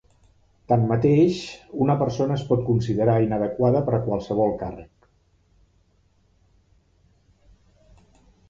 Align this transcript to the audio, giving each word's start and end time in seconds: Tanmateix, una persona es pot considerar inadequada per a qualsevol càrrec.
Tanmateix, 0.71 1.41
una 1.87 1.95
persona 1.99 2.37
es 2.39 2.45
pot 2.53 2.63
considerar 2.69 3.17
inadequada 3.25 3.83
per 3.89 3.95
a 3.99 4.01
qualsevol 4.07 4.57
càrrec. 4.65 4.91